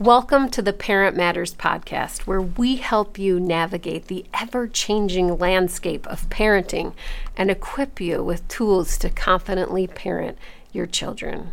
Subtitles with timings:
[0.00, 6.06] Welcome to the Parent Matters podcast, where we help you navigate the ever changing landscape
[6.06, 6.94] of parenting
[7.36, 10.38] and equip you with tools to confidently parent
[10.72, 11.52] your children.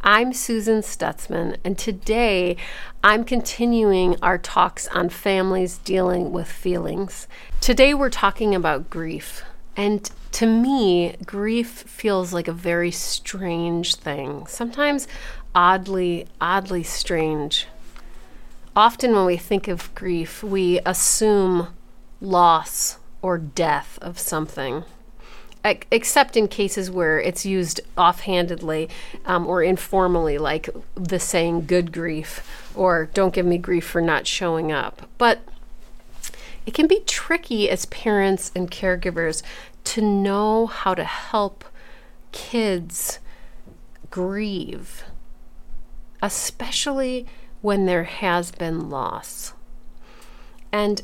[0.00, 2.56] I'm Susan Stutzman, and today
[3.02, 7.28] I'm continuing our talks on families dealing with feelings.
[7.60, 9.42] Today we're talking about grief.
[9.76, 14.46] And to me, grief feels like a very strange thing.
[14.46, 15.06] Sometimes
[15.54, 17.66] oddly, oddly strange
[18.76, 21.68] often when we think of grief, we assume
[22.20, 24.84] loss or death of something.
[25.90, 28.90] Except in cases where it's used offhandedly
[29.24, 34.26] um, or informally, like the saying good grief or don't give me grief for not
[34.26, 35.08] showing up.
[35.16, 35.40] But
[36.66, 39.42] it can be tricky as parents and caregivers
[39.84, 41.64] to know how to help
[42.32, 43.20] kids
[44.10, 45.04] grieve,
[46.20, 47.26] especially
[47.64, 49.54] when there has been loss.
[50.70, 51.00] And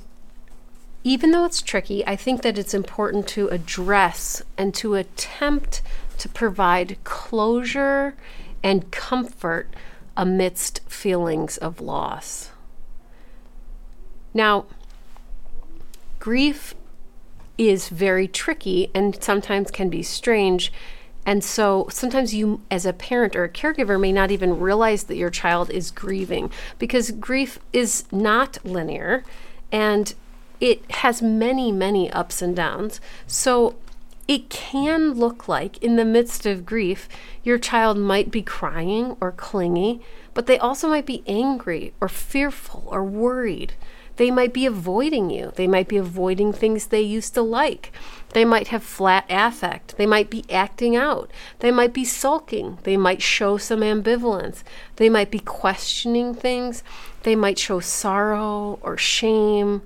[1.03, 5.81] even though it's tricky, I think that it's important to address and to attempt
[6.19, 8.15] to provide closure
[8.63, 9.75] and comfort
[10.19, 12.51] amidst feelings of loss.
[14.35, 14.67] Now,
[16.19, 16.75] grief
[17.57, 20.71] is very tricky and sometimes can be strange
[21.27, 25.17] and so sometimes you, as a parent or a caregiver, may not even realize that
[25.17, 29.25] your child is grieving because grief is not linear
[29.71, 30.15] and
[30.61, 33.01] it has many, many ups and downs.
[33.27, 33.77] So
[34.29, 37.09] it can look like in the midst of grief,
[37.43, 40.01] your child might be crying or clingy,
[40.35, 43.75] but they also might be angry or fearful or worried.
[44.21, 45.55] They might be avoiding you.
[45.57, 47.91] They might be avoiding things they used to like.
[48.35, 49.97] They might have flat affect.
[49.97, 51.31] They might be acting out.
[51.61, 52.77] They might be sulking.
[52.83, 54.63] They might show some ambivalence.
[54.97, 56.85] They might be questioning things.
[57.23, 59.81] They might show sorrow or shame.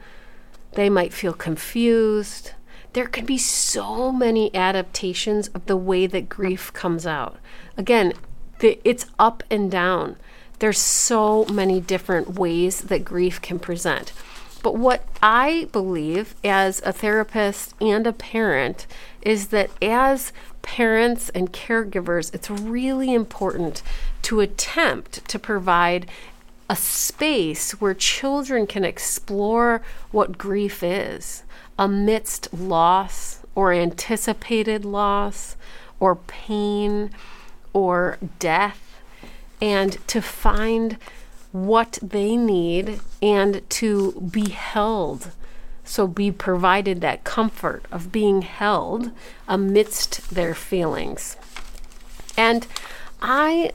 [0.72, 2.54] They might feel confused.
[2.92, 7.36] There can be so many adaptations of the way that grief comes out.
[7.76, 8.14] Again,
[8.60, 10.16] it's up and down.
[10.58, 14.12] There's so many different ways that grief can present.
[14.62, 18.86] But what I believe as a therapist and a parent
[19.20, 20.32] is that as
[20.62, 23.82] parents and caregivers, it's really important
[24.22, 26.06] to attempt to provide
[26.70, 29.82] a space where children can explore
[30.12, 31.42] what grief is
[31.78, 35.56] amidst loss or anticipated loss
[36.00, 37.10] or pain
[37.74, 38.83] or death
[39.64, 40.98] and to find
[41.50, 45.30] what they need and to be held.
[45.84, 49.10] So be provided that comfort of being held
[49.48, 51.38] amidst their feelings.
[52.36, 52.66] And
[53.22, 53.72] I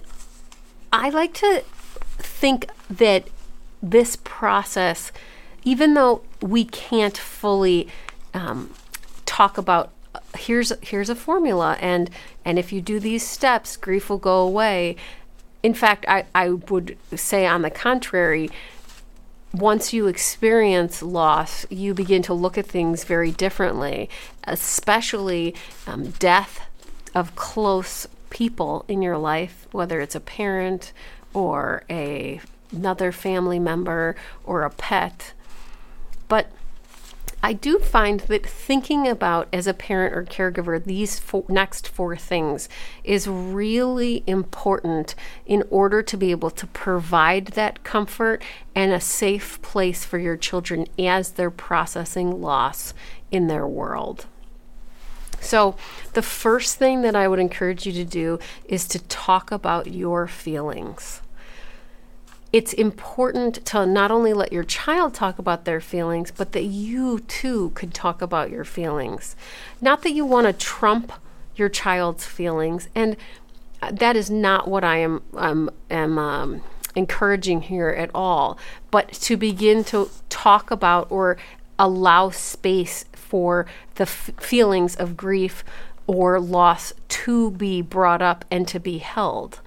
[0.93, 1.63] I like to
[2.19, 3.27] think that
[3.81, 5.11] this process,
[5.63, 7.87] even though we can't fully
[8.35, 8.75] um,
[9.25, 9.91] talk about
[10.37, 12.11] here's here's a formula and
[12.45, 14.95] and if you do these steps grief will go away
[15.61, 18.49] in fact, I, I would say, on the contrary,
[19.53, 24.09] once you experience loss, you begin to look at things very differently,
[24.45, 25.55] especially
[25.87, 26.61] um, death
[27.15, 30.93] of close people in your life, whether it's a parent
[31.33, 32.39] or a
[32.71, 34.15] another family member
[34.45, 35.33] or a pet.
[36.27, 36.51] But
[37.41, 42.17] I do find that thinking about as a parent or caregiver these four, next four
[42.17, 42.67] things
[43.05, 48.43] is really important in order to be able to provide that comfort
[48.75, 52.93] and a safe place for your children as they're processing loss
[53.31, 54.25] in their world.
[55.39, 55.77] So,
[56.13, 60.27] the first thing that I would encourage you to do is to talk about your
[60.27, 61.21] feelings
[62.51, 67.19] it's important to not only let your child talk about their feelings, but that you
[67.19, 69.35] too could talk about your feelings.
[69.81, 71.11] Not that you want to trump
[71.55, 73.17] your child's feelings, and
[73.91, 76.61] that is not what I am um, am um,
[76.95, 78.57] encouraging here at all.
[78.91, 81.37] But to begin to talk about or
[81.77, 83.65] allow space for
[83.95, 85.63] the f- feelings of grief
[86.07, 89.61] or loss to be brought up and to be held,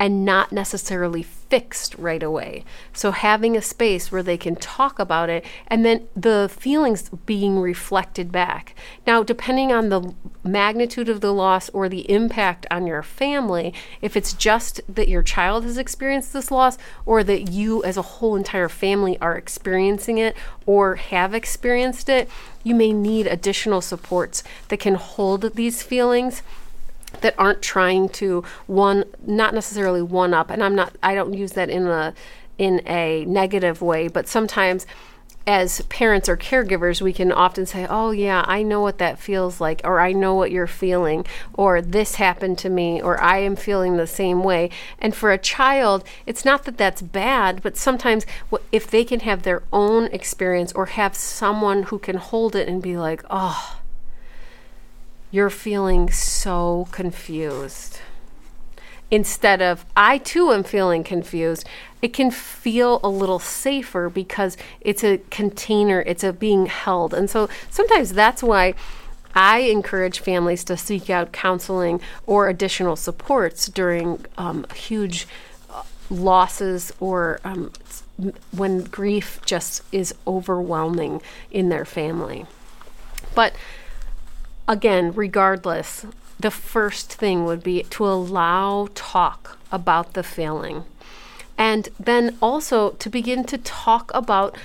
[0.00, 2.64] and not necessarily fixed right away.
[2.94, 7.58] So having a space where they can talk about it and then the feelings being
[7.58, 8.74] reflected back.
[9.06, 14.16] Now, depending on the magnitude of the loss or the impact on your family, if
[14.16, 18.36] it's just that your child has experienced this loss or that you as a whole
[18.36, 22.30] entire family are experiencing it or have experienced it,
[22.64, 26.42] you may need additional supports that can hold these feelings
[27.20, 31.52] that aren't trying to one not necessarily one up and i'm not i don't use
[31.52, 32.14] that in a
[32.60, 34.86] in a negative way, but sometimes
[35.46, 39.62] as parents or caregivers, we can often say, Oh, yeah, I know what that feels
[39.62, 41.24] like, or I know what you're feeling,
[41.54, 44.68] or this happened to me, or I am feeling the same way.
[44.98, 48.26] And for a child, it's not that that's bad, but sometimes
[48.70, 52.82] if they can have their own experience or have someone who can hold it and
[52.82, 53.79] be like, Oh,
[55.30, 58.00] you're feeling so confused
[59.10, 61.66] instead of I too am feeling confused,
[62.00, 67.12] it can feel a little safer because it's a container, it's a being held.
[67.12, 68.74] And so sometimes that's why
[69.34, 75.26] I encourage families to seek out counseling or additional supports during um, huge
[75.70, 77.72] uh, losses or um,
[78.50, 82.46] when grief just is overwhelming in their family.
[83.34, 83.54] But
[84.70, 86.06] again, regardless,
[86.38, 90.84] the first thing would be to allow talk about the feeling.
[91.58, 94.56] And then also to begin to talk about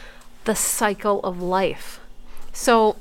[0.45, 1.99] the cycle of life.
[2.53, 2.97] So,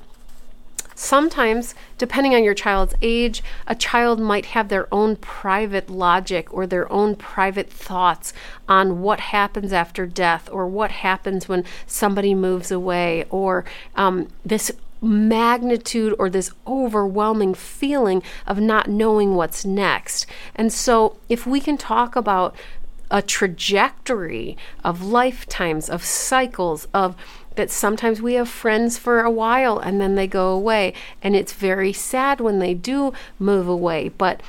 [0.94, 6.66] sometimes, depending on your child's age, a child might have their own private logic or
[6.66, 8.32] their own private thoughts
[8.66, 14.72] on what happens after death or what happens when somebody moves away or um, this
[15.04, 20.26] magnitude or this overwhelming feeling of not knowing what's next.
[20.54, 22.54] And so, if we can talk about
[23.10, 27.14] a trajectory of lifetimes, of cycles, of
[27.54, 30.92] that sometimes we have friends for a while and then they go away.
[31.22, 34.08] And it's very sad when they do move away.
[34.08, 34.40] But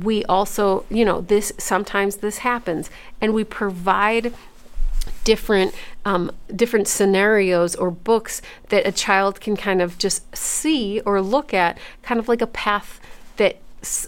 [0.00, 4.32] we also, you know, this sometimes this happens and we provide
[5.24, 11.20] different um, different scenarios or books that a child can kind of just see or
[11.20, 13.00] look at, kind of like a path
[13.36, 13.56] that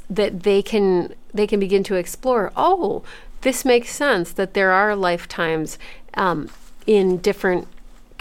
[0.08, 2.52] that they can they can begin to explore.
[2.56, 3.02] Oh,
[3.42, 5.78] this makes sense that there are lifetimes
[6.14, 6.48] um,
[6.86, 7.68] in different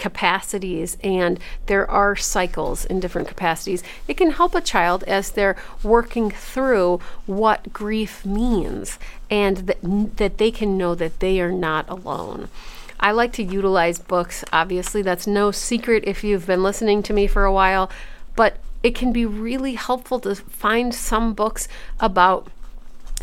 [0.04, 3.82] capacities and there are cycles in different capacities.
[4.06, 8.98] It can help a child as they're working through what grief means
[9.30, 9.78] and that,
[10.18, 12.50] that they can know that they are not alone.
[13.00, 14.44] I like to utilize books.
[14.52, 17.90] Obviously, that's no secret if you've been listening to me for a while,
[18.36, 21.66] but it can be really helpful to find some books
[21.98, 22.48] about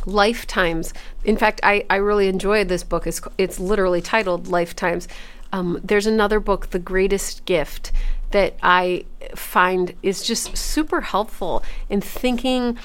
[0.08, 0.96] lifetimes.
[1.24, 3.06] In fact, I, I really enjoyed this book.
[3.06, 5.08] It's, it's literally titled Lifetimes.
[5.52, 7.92] Um, there's another book, The Greatest Gift,
[8.32, 9.06] that I
[9.36, 12.78] find is just super helpful in thinking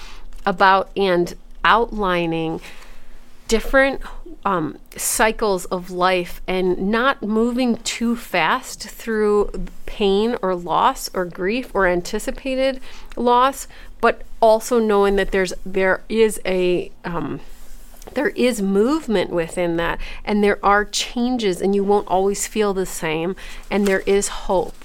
[0.45, 1.35] about and
[1.65, 2.61] outlining
[3.49, 4.01] different
[4.45, 9.51] um, cycles of life and not moving too fast through
[9.87, 12.81] pain or loss or grief or anticipated
[13.17, 13.67] loss,
[14.01, 17.41] but also knowing that there's there is a um,
[18.15, 22.87] there is movement within that and there are changes and you won't always feel the
[22.87, 23.37] same
[23.71, 24.85] and there is hope.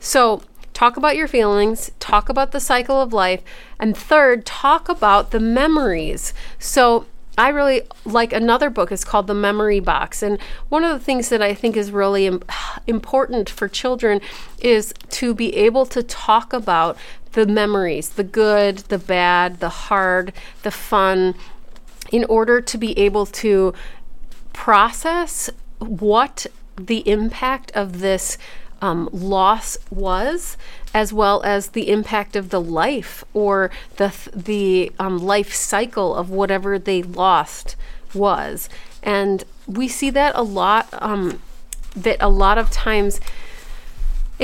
[0.00, 0.42] So
[0.72, 3.42] talk about your feelings, talk about the cycle of life,
[3.78, 6.34] and third, talk about the memories.
[6.58, 7.06] So
[7.36, 8.92] I really like another book.
[8.92, 10.22] It's called The Memory Box.
[10.22, 10.38] And
[10.68, 12.42] one of the things that I think is really Im-
[12.86, 14.20] important for children
[14.60, 16.96] is to be able to talk about
[17.32, 20.32] the memories the good, the bad, the hard,
[20.62, 21.34] the fun
[22.14, 23.74] in order to be able to
[24.52, 25.50] process
[25.80, 26.46] what
[26.76, 28.38] the impact of this
[28.80, 30.56] um, loss was,
[30.94, 36.30] as well as the impact of the life or the the um, life cycle of
[36.30, 37.74] whatever they lost
[38.14, 38.68] was,
[39.02, 40.86] and we see that a lot.
[40.92, 41.42] Um,
[41.96, 43.20] that a lot of times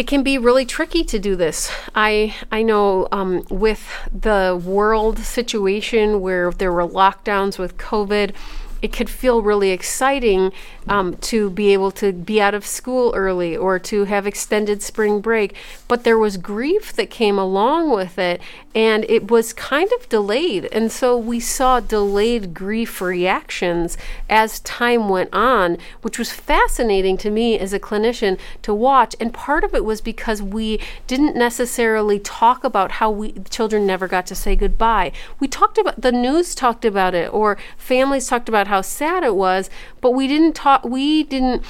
[0.00, 1.70] it can be really tricky to do this.
[1.94, 8.34] I I know um, with the world situation where there were lockdowns with COVID,
[8.82, 10.52] it could feel really exciting
[10.88, 15.20] um, to be able to be out of school early or to have extended spring
[15.20, 15.54] break.
[15.88, 18.40] But there was grief that came along with it,
[18.74, 20.66] and it was kind of delayed.
[20.72, 27.30] And so we saw delayed grief reactions as time went on, which was fascinating to
[27.30, 29.14] me as a clinician to watch.
[29.20, 34.08] And part of it was because we didn't necessarily talk about how we children never
[34.08, 35.12] got to say goodbye.
[35.38, 39.36] We talked about the news talked about it, or families talked about how sad it
[39.36, 39.68] was,
[40.00, 41.62] but we didn't talk, we didn't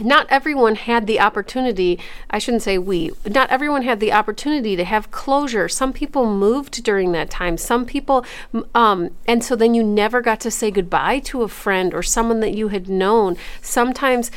[0.00, 1.98] not everyone had the opportunity
[2.30, 5.68] i shouldn't say we not everyone had the opportunity to have closure.
[5.68, 7.56] Some people moved during that time.
[7.56, 8.24] Some people
[8.76, 12.38] um, and so then you never got to say goodbye to a friend or someone
[12.40, 13.36] that you had known.
[13.60, 14.30] Sometimes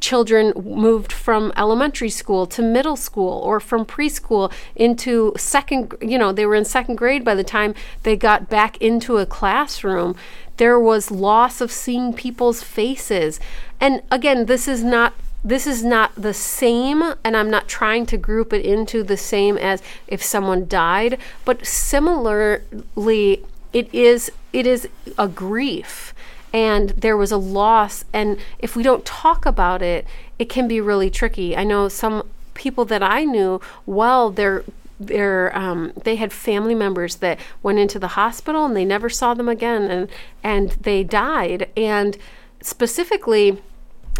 [0.00, 6.32] children moved from elementary school to middle school or from preschool into second you know
[6.32, 10.14] they were in second grade by the time they got back into a classroom
[10.58, 13.40] There was loss of seeing people's faces.
[13.80, 18.16] And again, this is not this is not the same and I'm not trying to
[18.16, 24.88] group it into the same as if someone died, but similarly it is it is
[25.16, 26.14] a grief
[26.52, 30.06] and there was a loss and if we don't talk about it
[30.38, 34.64] it can be really tricky i know some people that i knew well they're
[35.00, 39.34] they're, um, they had family members that went into the hospital and they never saw
[39.34, 40.08] them again and
[40.42, 42.16] and they died and
[42.60, 43.62] specifically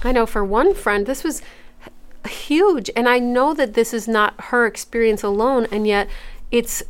[0.02, 1.42] i know for one friend this was
[2.28, 6.08] huge and i know that this is not her experience alone and yet
[6.50, 6.82] it's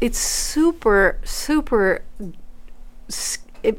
[0.00, 2.02] it's super super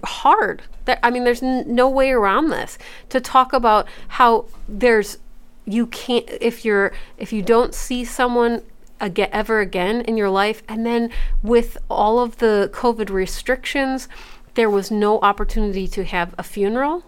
[0.04, 0.64] hard.
[0.86, 2.78] that I mean, there's no way around this
[3.10, 5.18] to talk about how there's
[5.66, 8.64] you can't if you're if you don't see someone
[9.00, 11.12] ever again in your life, and then
[11.44, 14.08] with all of the COVID restrictions,
[14.56, 17.04] there was no opportunity to have a funeral,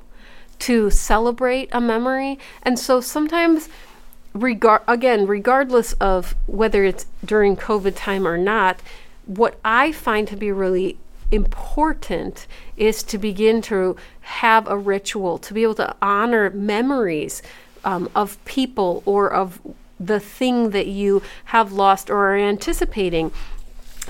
[0.59, 3.69] to celebrate a memory, and so sometimes
[4.33, 8.79] regard again regardless of whether it's during covid time or not
[9.25, 10.97] what i find to be really
[11.31, 12.45] important
[12.77, 17.41] is to begin to have a ritual to be able to honor memories
[17.83, 19.59] um, of people or of
[19.99, 23.31] the thing that you have lost or are anticipating.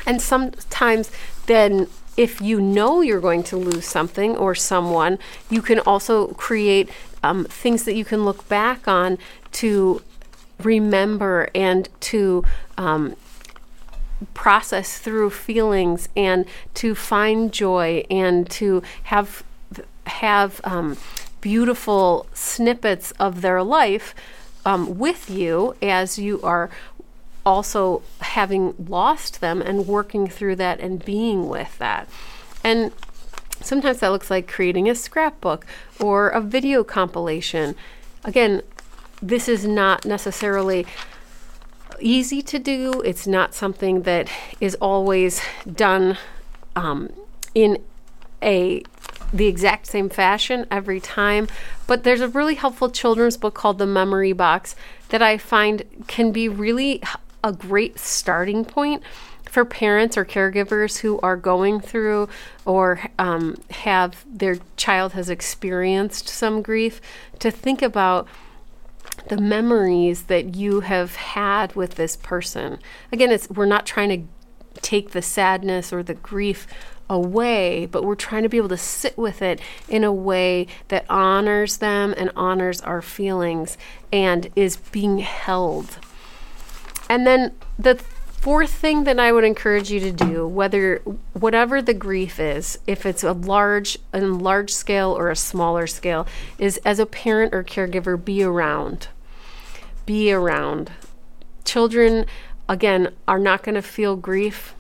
[0.06, 1.12] And sometimes
[1.48, 5.18] then if you know you're going to lose something or someone,
[5.50, 6.90] you can also create
[7.24, 9.18] um, things that you can look back on
[9.54, 10.02] to
[10.62, 12.44] remember and to
[12.78, 13.16] um,
[14.34, 19.44] process through feelings and to find joy and to have
[20.08, 20.98] have um,
[21.40, 24.14] beautiful snippets of their life
[24.66, 26.70] um, with you as you are
[27.46, 32.08] also having lost them and working through that and being with that
[32.64, 32.92] and
[33.62, 35.66] sometimes that looks like creating a scrapbook
[36.00, 37.76] or a video compilation
[38.24, 38.62] again
[39.22, 40.86] this is not necessarily
[42.02, 43.02] easy to do.
[43.02, 46.18] It's not something that is always done
[46.76, 47.12] um,
[47.54, 47.84] in
[48.42, 48.84] a
[49.34, 51.48] the exact same fashion every time.
[51.88, 54.76] But there's a really helpful children's book called The Memory Box
[55.10, 57.02] that I find can be really
[57.44, 59.04] a great starting point
[59.50, 62.30] for parents or caregivers who are going through
[62.66, 67.02] or um, have their child has experienced some grief
[67.40, 68.28] to think about
[69.28, 72.80] the memories that you have had with this person.
[73.12, 76.68] Again, it's we're not trying to take the sadness or the grief
[77.10, 81.06] away, but we're trying to be able to sit with it in a way that
[81.10, 83.78] honors them and honors our feelings
[84.12, 85.98] and is being held.
[87.10, 90.98] And then the fourth thing that I would encourage you to do, whether
[91.34, 96.28] whatever the grief is, if it's a large and large scale or a smaller scale,
[96.58, 99.08] is as a parent or caregiver, be around
[100.10, 100.92] be around.
[101.66, 102.26] Children,
[102.68, 104.74] again, are not going to feel grief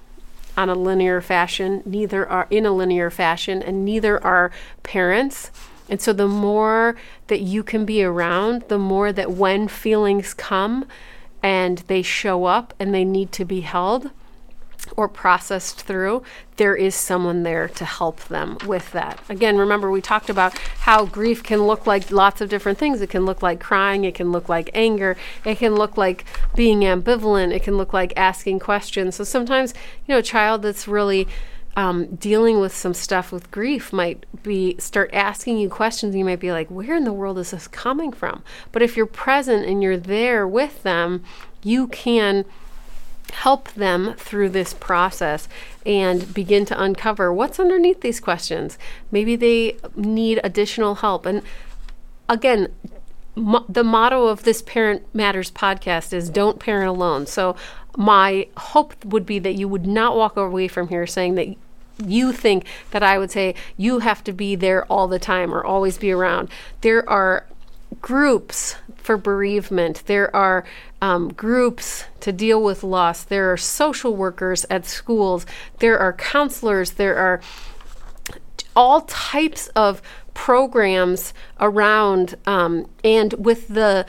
[0.57, 4.51] on a linear fashion, neither are in a linear fashion, and neither are
[4.83, 5.51] parents.
[5.89, 6.95] And so, the more
[7.27, 10.85] that you can be around, the more that when feelings come
[11.41, 14.11] and they show up and they need to be held,
[14.95, 16.23] or processed through,
[16.57, 19.19] there is someone there to help them with that.
[19.29, 23.01] Again, remember we talked about how grief can look like lots of different things.
[23.01, 26.81] It can look like crying, it can look like anger, it can look like being
[26.81, 29.15] ambivalent, it can look like asking questions.
[29.15, 29.73] So sometimes,
[30.05, 31.27] you know, a child that's really
[31.75, 36.15] um, dealing with some stuff with grief might be start asking you questions.
[36.15, 39.05] You might be like, "Where in the world is this coming from?" But if you're
[39.05, 41.23] present and you're there with them,
[41.63, 42.43] you can
[43.31, 45.47] help them through this process
[45.85, 48.77] and begin to uncover what's underneath these questions.
[49.11, 51.25] Maybe they need additional help.
[51.25, 51.41] And
[52.27, 52.69] again,
[53.35, 57.25] mo- the motto of this Parent Matters podcast is don't parent alone.
[57.25, 57.55] So,
[57.97, 61.47] my hope would be that you would not walk away from here saying that
[62.05, 65.63] you think that I would say you have to be there all the time or
[65.63, 66.49] always be around.
[66.81, 67.45] There are
[68.01, 70.03] groups for bereavement.
[70.05, 70.65] There are
[71.01, 73.23] um, groups to deal with loss.
[73.23, 75.45] There are social workers at schools.
[75.79, 76.91] There are counselors.
[76.91, 77.41] There are
[78.75, 80.01] all types of
[80.33, 82.35] programs around.
[82.45, 84.05] Um, and with the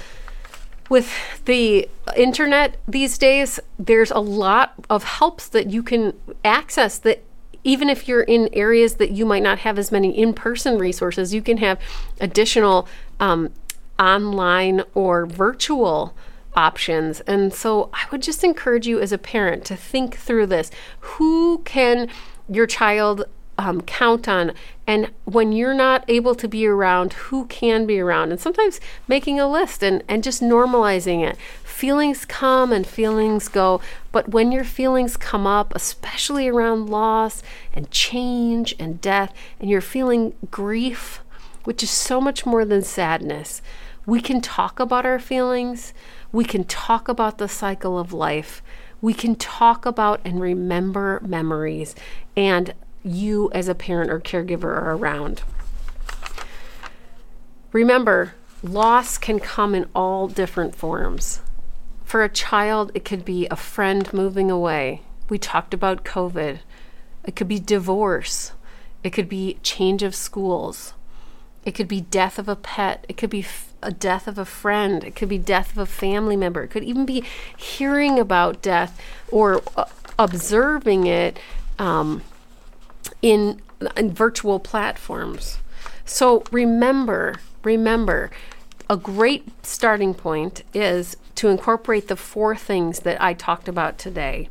[0.89, 1.13] with
[1.45, 6.13] the internet these days, there's a lot of helps that you can
[6.45, 7.23] access that
[7.63, 11.43] even if you're in areas that you might not have as many in-person resources, you
[11.43, 11.79] can have
[12.21, 12.89] additional
[13.21, 13.53] um,
[14.01, 16.15] online or virtual
[16.55, 17.21] options.
[17.21, 20.71] And so I would just encourage you as a parent to think through this.
[21.01, 22.09] Who can
[22.49, 23.27] your child
[23.61, 24.53] um, count on
[24.87, 28.33] And when you're not able to be around, who can be around?
[28.33, 31.37] And sometimes making a list and, and just normalizing it.
[31.63, 33.81] Feelings come and feelings go.
[34.13, 37.43] But when your feelings come up, especially around loss
[37.73, 41.21] and change and death, and you're feeling grief,
[41.65, 43.61] which is so much more than sadness,
[44.11, 45.95] we can talk about our feelings.
[46.33, 48.61] We can talk about the cycle of life.
[49.01, 51.95] We can talk about and remember memories.
[52.37, 52.75] And
[53.05, 55.45] you, as a parent or caregiver, are around.
[57.71, 61.41] Remember, loss can come in all different forms.
[62.03, 65.03] For a child, it could be a friend moving away.
[65.29, 66.59] We talked about COVID.
[67.23, 68.55] It could be divorce.
[69.05, 70.95] It could be change of schools.
[71.65, 73.05] It could be death of a pet.
[73.09, 73.45] It could be
[73.83, 75.05] a death of a friend.
[75.05, 76.63] It could be death of a family member.
[76.63, 77.25] It could even be
[77.57, 79.01] hearing about death
[79.31, 79.85] or uh,
[80.19, 81.39] observing it
[81.79, 82.23] um,
[83.23, 83.61] in,
[83.97, 85.59] in virtual platforms.
[86.05, 88.31] So remember, remember,
[88.89, 94.49] a great starting point is to incorporate the four things that I talked about today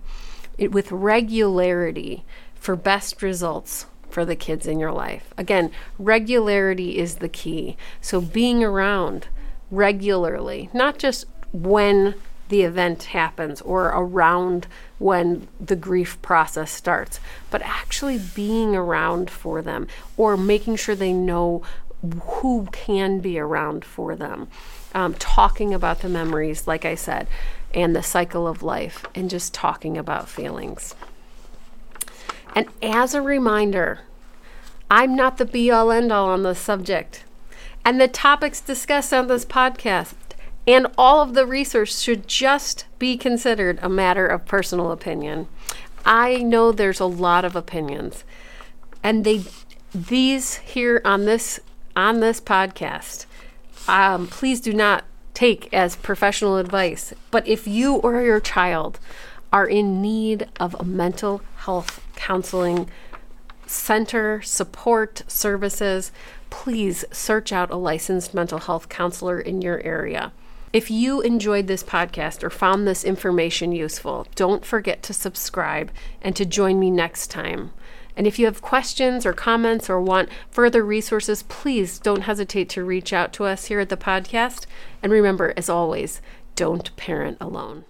[0.57, 2.23] it, with regularity
[2.55, 5.33] for best results for the kids in your life.
[5.37, 7.77] Again, regularity is the key.
[8.01, 9.27] So being around
[9.71, 12.15] regularly, not just when
[12.49, 17.19] the event happens or around when the grief process starts,
[17.51, 19.87] but actually being around for them
[20.17, 21.61] or making sure they know
[22.23, 24.47] who can be around for them.
[24.95, 27.27] Um, talking about the memories, like I said,
[27.73, 30.95] and the cycle of life, and just talking about feelings.
[32.55, 34.01] And as a reminder,
[34.89, 37.23] I'm not the be all end all on this subject.
[37.85, 40.15] And the topics discussed on this podcast
[40.67, 45.47] and all of the research should just be considered a matter of personal opinion.
[46.05, 48.23] I know there's a lot of opinions.
[49.01, 49.43] And they
[49.93, 51.59] these here on this
[51.95, 53.25] on this podcast,
[53.87, 57.13] um, please do not take as professional advice.
[57.31, 58.99] But if you or your child
[59.51, 62.89] are in need of a mental health counseling
[63.65, 66.11] center, support services,
[66.49, 70.33] please search out a licensed mental health counselor in your area.
[70.73, 76.35] If you enjoyed this podcast or found this information useful, don't forget to subscribe and
[76.35, 77.71] to join me next time.
[78.15, 82.83] And if you have questions or comments or want further resources, please don't hesitate to
[82.83, 84.65] reach out to us here at the podcast.
[85.01, 86.21] And remember, as always,
[86.55, 87.85] don't parent alone.